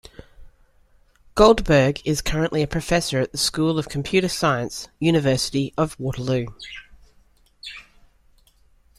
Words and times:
Goldberg 1.35 2.01
is 2.07 2.23
currently 2.23 2.63
a 2.63 2.67
professor 2.67 3.19
at 3.19 3.31
the 3.31 3.37
School 3.37 3.77
of 3.77 3.87
Computer 3.87 4.29
Science, 4.29 4.87
University 4.99 5.75
of 5.77 5.95
Waterloo. 5.99 6.47